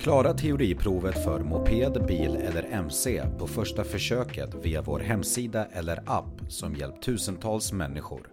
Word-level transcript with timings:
Klara 0.00 0.34
teoriprovet 0.34 1.24
för 1.24 1.40
moped, 1.40 2.06
bil 2.06 2.36
eller 2.36 2.62
MC 2.62 3.22
på 3.38 3.46
första 3.46 3.84
försöket 3.84 4.54
via 4.54 4.82
vår 4.82 5.00
hemsida 5.00 5.66
eller 5.72 6.02
app 6.06 6.40
som 6.48 6.74
hjälpt 6.74 7.02
tusentals 7.02 7.72
människor. 7.72 8.28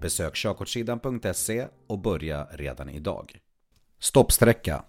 Besök 0.00 0.34
körkortssidan.se 0.34 1.66
och 1.86 1.98
börja 1.98 2.44
redan 2.44 2.88
idag. 2.88 3.38
Stoppsträcka 4.00 4.84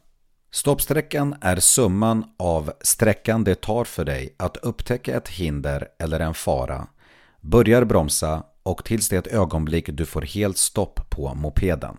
Stoppsträckan 0.52 1.36
är 1.42 1.55
summan 1.55 2.23
av 2.38 2.71
sträckan 2.81 3.43
det 3.43 3.61
tar 3.61 3.83
för 3.83 4.05
dig 4.05 4.36
att 4.38 4.57
upptäcka 4.57 5.17
ett 5.17 5.29
hinder 5.29 5.88
eller 5.99 6.20
en 6.20 6.33
fara, 6.33 6.88
börjar 7.41 7.83
bromsa 7.83 8.43
och 8.63 8.86
tills 8.86 9.09
det 9.09 9.27
ögonblick 9.27 9.89
du 9.93 10.05
får 10.05 10.21
helt 10.21 10.57
stopp 10.57 11.09
på 11.09 11.33
mopeden. 11.36 11.97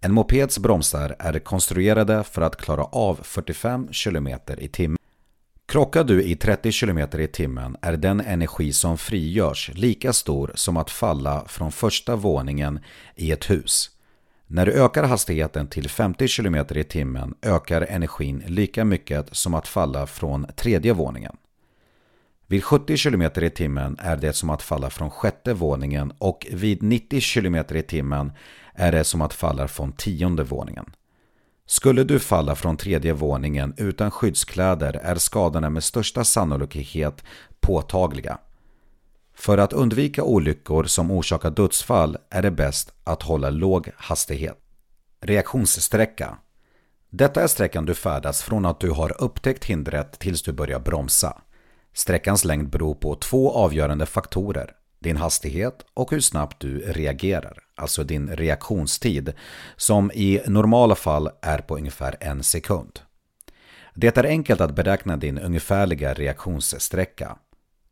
En 0.00 0.12
mopeds 0.12 0.58
bromsar 0.58 1.16
är 1.18 1.38
konstruerade 1.38 2.24
för 2.24 2.42
att 2.42 2.56
klara 2.56 2.84
av 2.84 3.20
45 3.22 3.88
km 4.04 4.28
i 4.58 4.68
timmen. 4.68 4.98
Krockar 5.66 6.04
du 6.04 6.22
i 6.22 6.36
30 6.36 6.72
km 6.72 6.98
i 6.98 7.26
timmen 7.26 7.76
är 7.82 7.96
den 7.96 8.20
energi 8.20 8.72
som 8.72 8.98
frigörs 8.98 9.70
lika 9.74 10.12
stor 10.12 10.52
som 10.54 10.76
att 10.76 10.90
falla 10.90 11.44
från 11.48 11.72
första 11.72 12.16
våningen 12.16 12.80
i 13.16 13.32
ett 13.32 13.50
hus. 13.50 13.90
När 14.46 14.66
du 14.66 14.72
ökar 14.72 15.04
hastigheten 15.04 15.66
till 15.66 15.88
50 15.88 16.28
km 16.28 16.54
i 16.70 16.84
timmen 16.84 17.34
ökar 17.42 17.82
energin 17.82 18.42
lika 18.46 18.84
mycket 18.84 19.36
som 19.36 19.54
att 19.54 19.68
falla 19.68 20.06
från 20.06 20.46
tredje 20.56 20.92
våningen. 20.92 21.36
Vid 22.46 22.64
70 22.64 22.96
km 22.96 23.22
i 23.22 23.50
timmen 23.50 23.96
är 24.00 24.16
det 24.16 24.32
som 24.32 24.50
att 24.50 24.62
falla 24.62 24.90
från 24.90 25.10
sjätte 25.10 25.54
våningen 25.54 26.12
och 26.18 26.46
vid 26.52 26.82
90 26.82 27.20
km 27.20 27.54
i 27.54 27.82
timmen 27.82 28.32
är 28.78 28.92
det 28.92 29.04
som 29.04 29.20
att 29.20 29.34
falla 29.34 29.68
från 29.68 29.92
tionde 29.92 30.44
våningen. 30.44 30.86
Skulle 31.66 32.04
du 32.04 32.18
falla 32.18 32.54
från 32.54 32.76
tredje 32.76 33.12
våningen 33.12 33.74
utan 33.76 34.10
skyddskläder 34.10 35.00
är 35.02 35.14
skadorna 35.14 35.70
med 35.70 35.84
största 35.84 36.24
sannolikhet 36.24 37.24
påtagliga. 37.60 38.38
För 39.34 39.58
att 39.58 39.72
undvika 39.72 40.22
olyckor 40.22 40.84
som 40.84 41.10
orsakar 41.10 41.50
dödsfall 41.50 42.16
är 42.30 42.42
det 42.42 42.50
bäst 42.50 42.92
att 43.04 43.22
hålla 43.22 43.50
låg 43.50 43.90
hastighet. 43.96 44.58
Reaktionssträcka 45.20 46.38
Detta 47.10 47.42
är 47.42 47.46
sträckan 47.46 47.86
du 47.86 47.94
färdas 47.94 48.42
från 48.42 48.66
att 48.66 48.80
du 48.80 48.90
har 48.90 49.22
upptäckt 49.22 49.64
hindret 49.64 50.18
tills 50.18 50.42
du 50.42 50.52
börjar 50.52 50.80
bromsa. 50.80 51.42
Sträckans 51.92 52.44
längd 52.44 52.70
beror 52.70 52.94
på 52.94 53.14
två 53.14 53.52
avgörande 53.52 54.06
faktorer. 54.06 54.77
Din 54.98 55.16
hastighet 55.16 55.84
och 55.94 56.10
hur 56.10 56.20
snabbt 56.20 56.60
du 56.60 56.78
reagerar, 56.78 57.58
alltså 57.74 58.04
din 58.04 58.36
reaktionstid, 58.36 59.32
som 59.76 60.10
i 60.14 60.40
normala 60.46 60.94
fall 60.94 61.30
är 61.42 61.58
på 61.58 61.76
ungefär 61.76 62.16
en 62.20 62.42
sekund. 62.42 63.00
Det 63.94 64.16
är 64.16 64.24
enkelt 64.24 64.60
att 64.60 64.74
beräkna 64.74 65.16
din 65.16 65.38
ungefärliga 65.38 66.14
reaktionssträcka. 66.14 67.36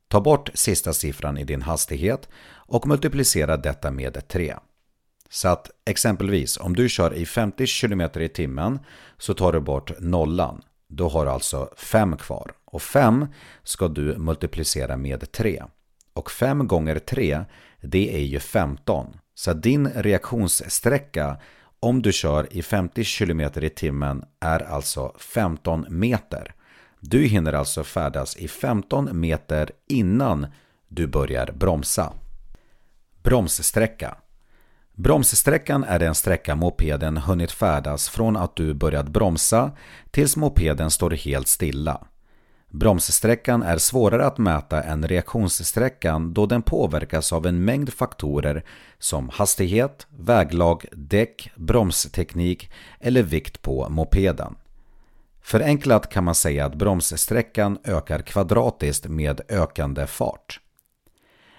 Ta 0.09 0.21
bort 0.21 0.51
sista 0.55 0.93
siffran 0.93 1.39
i 1.39 1.45
din 1.45 1.63
hastighet 1.63 2.29
och 2.53 2.87
multiplicera 2.87 3.57
detta 3.57 3.91
med 3.91 4.29
3. 4.29 4.57
Så 5.31 5.49
att 5.49 5.71
exempelvis 5.87 6.57
om 6.57 6.77
du 6.77 6.89
kör 6.89 7.15
i 7.15 7.27
50 7.27 7.67
km 7.67 8.01
i 8.01 8.29
timmen 8.29 8.79
så 9.19 9.35
tar 9.35 9.53
du 9.53 9.61
bort 9.61 10.01
nollan. 10.01 10.63
Då 10.89 11.09
har 11.09 11.25
du 11.25 11.31
alltså 11.31 11.71
5 11.77 12.17
kvar. 12.17 12.53
Och 12.65 12.83
5 12.83 13.27
ska 13.63 13.89
du 13.89 14.19
multiplicera 14.19 14.97
med 14.97 15.33
3. 15.33 15.65
Och 16.17 16.31
5 16.31 16.69
gånger 16.69 16.99
3 16.99 17.45
det 17.81 18.15
är 18.15 18.25
ju 18.25 18.41
15. 18.41 19.17
Så 19.35 19.53
din 19.53 19.89
reaktionssträcka 19.89 21.37
om 21.81 22.03
du 22.03 22.13
kör 22.13 22.53
i 22.53 22.63
50 22.63 23.05
km 23.05 23.41
i 23.41 23.71
timmen 23.71 24.25
är 24.41 24.61
alltså 24.61 25.13
15 25.19 25.87
meter. 25.89 26.55
Du 27.01 27.25
hinner 27.27 27.53
alltså 27.53 27.85
färdas 27.85 28.37
i 28.37 28.49
15 28.49 29.21
meter 29.21 29.71
innan 29.89 30.47
du 30.89 31.07
börjar 31.07 31.53
bromsa. 31.53 32.13
Bromssträcka 33.23 34.17
Bromssträckan 34.93 35.85
är 35.85 35.99
den 35.99 36.15
sträcka 36.15 36.55
mopeden 36.55 37.17
hunnit 37.17 37.53
färdas 37.53 38.09
från 38.09 38.37
att 38.37 38.57
du 38.57 38.75
börjat 38.75 39.09
bromsa 39.09 39.73
tills 40.11 40.37
mopeden 40.37 40.91
står 40.91 41.11
helt 41.11 41.49
stilla. 41.49 42.07
Bromssträckan 42.79 43.63
är 43.63 43.79
svårare 43.79 44.27
att 44.27 44.39
mäta 44.39 44.83
än 44.83 45.09
reaktionssträckan 45.09 46.35
då 46.35 46.47
den 46.47 46.63
påverkas 46.63 47.33
av 47.33 47.47
en 47.47 47.65
mängd 47.65 47.93
faktorer 47.93 48.65
som 48.99 49.29
hastighet, 49.29 50.07
väglag, 50.19 50.85
däck, 50.93 51.51
bromsteknik 51.55 52.71
eller 53.01 53.23
vikt 53.23 53.63
på 53.63 53.89
mopeden. 53.89 54.55
Förenklat 55.43 56.11
kan 56.13 56.25
man 56.25 56.35
säga 56.35 56.67
att 56.67 56.75
bromssträckan 56.75 57.79
ökar 57.85 58.23
kvadratiskt 58.23 59.09
med 59.09 59.41
ökande 59.49 60.07
fart. 60.07 60.61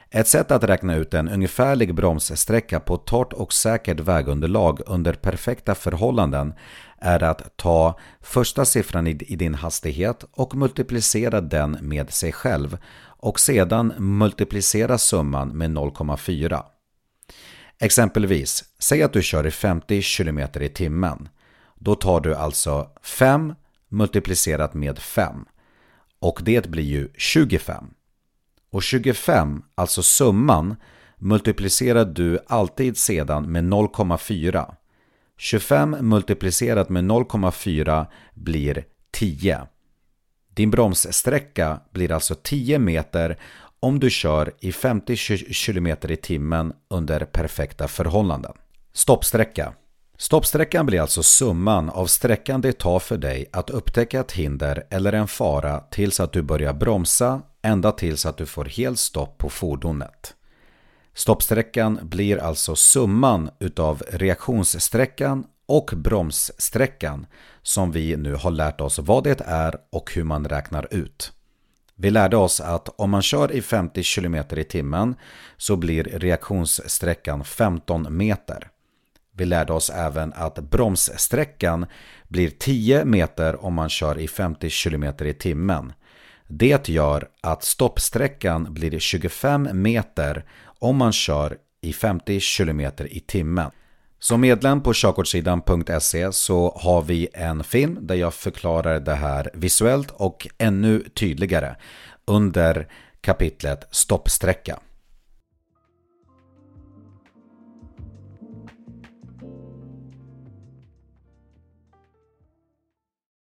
Ett 0.09 0.27
sätt 0.27 0.51
att 0.51 0.63
räkna 0.63 0.95
ut 0.95 1.13
en 1.13 1.29
ungefärlig 1.29 1.95
bromssträcka 1.95 2.79
på 2.79 2.97
torrt 2.97 3.33
och 3.33 3.53
säkert 3.53 3.99
vägunderlag 3.99 4.81
under 4.85 5.13
perfekta 5.13 5.75
förhållanden 5.75 6.53
är 6.99 7.23
att 7.23 7.57
ta 7.57 7.99
första 8.21 8.65
siffran 8.65 9.07
i 9.07 9.13
din 9.13 9.55
hastighet 9.55 10.25
och 10.31 10.55
multiplicera 10.55 11.41
den 11.41 11.77
med 11.81 12.13
sig 12.13 12.31
själv 12.31 12.77
och 13.03 13.39
sedan 13.39 13.93
multiplicera 13.97 14.97
summan 14.97 15.49
med 15.57 15.71
0,4. 15.71 16.63
Exempelvis, 17.79 18.63
säg 18.79 19.03
att 19.03 19.13
du 19.13 19.21
kör 19.21 19.47
i 19.47 19.51
50 19.51 20.01
km 20.01 20.39
i 20.39 20.69
timmen. 20.69 21.29
Då 21.75 21.95
tar 21.95 22.19
du 22.19 22.35
alltså 22.35 22.89
5 23.03 23.55
multiplicerat 23.89 24.73
med 24.73 24.99
5 24.99 25.45
och 26.19 26.41
det 26.43 26.67
blir 26.67 26.83
ju 26.83 27.09
25. 27.15 27.85
Och 28.71 28.83
25, 28.83 29.61
alltså 29.75 30.03
summan, 30.03 30.75
multiplicerar 31.17 32.05
du 32.05 32.39
alltid 32.47 32.97
sedan 32.97 33.51
med 33.51 33.63
0,4. 33.63 34.75
25 35.37 35.97
multiplicerat 36.01 36.89
med 36.89 37.03
0,4 37.03 38.05
blir 38.33 38.85
10. 39.11 39.67
Din 40.55 40.71
bromssträcka 40.71 41.79
blir 41.91 42.11
alltså 42.11 42.35
10 42.35 42.79
meter 42.79 43.37
om 43.79 43.99
du 43.99 44.09
kör 44.09 44.53
i 44.59 44.71
50 44.71 45.15
km 45.65 45.87
i 45.87 46.15
timmen 46.15 46.73
under 46.89 47.25
perfekta 47.25 47.87
förhållanden. 47.87 48.53
Stoppsträcka 48.93 49.73
Stoppsträckan 50.19 50.85
blir 50.85 51.01
alltså 51.01 51.23
summan 51.23 51.89
av 51.89 52.05
sträckan 52.05 52.61
det 52.61 52.73
tar 52.73 52.99
för 52.99 53.17
dig 53.17 53.49
att 53.51 53.69
upptäcka 53.69 54.19
ett 54.19 54.31
hinder 54.31 54.83
eller 54.89 55.13
en 55.13 55.27
fara 55.27 55.79
tills 55.79 56.19
att 56.19 56.33
du 56.33 56.41
börjar 56.41 56.73
bromsa 56.73 57.41
ända 57.67 57.91
tills 57.91 58.25
att 58.25 58.37
du 58.37 58.45
får 58.45 58.65
helt 58.65 58.99
stopp 58.99 59.37
på 59.37 59.49
fordonet. 59.49 60.35
Stoppsträckan 61.13 61.99
blir 62.01 62.37
alltså 62.37 62.75
summan 62.75 63.49
utav 63.59 64.03
reaktionssträckan 64.09 65.45
och 65.65 65.93
bromssträckan 65.95 67.25
som 67.61 67.91
vi 67.91 68.15
nu 68.15 68.35
har 68.35 68.51
lärt 68.51 68.81
oss 68.81 68.99
vad 68.99 69.23
det 69.23 69.41
är 69.45 69.75
och 69.91 70.13
hur 70.13 70.23
man 70.23 70.45
räknar 70.45 70.87
ut. 70.93 71.31
Vi 71.95 72.09
lärde 72.09 72.37
oss 72.37 72.61
att 72.61 72.89
om 72.89 73.09
man 73.09 73.21
kör 73.21 73.51
i 73.51 73.61
50 73.61 74.03
km 74.03 74.35
i 74.35 74.63
timmen 74.63 75.15
så 75.57 75.75
blir 75.75 76.03
reaktionssträckan 76.03 77.43
15 77.43 78.17
meter. 78.17 78.69
Vi 79.31 79.45
lärde 79.45 79.73
oss 79.73 79.89
även 79.89 80.33
att 80.33 80.59
bromssträckan 80.59 81.85
blir 82.27 82.49
10 82.49 83.05
meter 83.05 83.65
om 83.65 83.73
man 83.73 83.89
kör 83.89 84.19
i 84.19 84.27
50 84.27 84.69
km 84.69 85.03
i 85.03 85.33
timmen. 85.33 85.93
Det 86.47 86.89
gör 86.89 87.27
att 87.41 87.63
stoppsträckan 87.63 88.73
blir 88.73 88.99
25 88.99 89.69
meter 89.73 90.45
om 90.79 90.97
man 90.97 91.13
kör 91.13 91.57
i 91.81 91.93
50 91.93 92.39
km 92.39 92.81
i 92.99 93.19
timmen. 93.19 93.71
Som 94.19 94.41
medlem 94.41 94.81
på 94.81 94.93
körkortssidan.se 94.93 96.31
så 96.31 96.79
har 96.81 97.01
vi 97.01 97.27
en 97.33 97.63
film 97.63 97.97
där 98.01 98.15
jag 98.15 98.33
förklarar 98.33 98.99
det 98.99 99.15
här 99.15 99.49
visuellt 99.53 100.11
och 100.11 100.47
ännu 100.57 101.03
tydligare 101.15 101.75
under 102.25 102.87
kapitlet 103.21 103.87
stoppsträcka. 103.91 104.79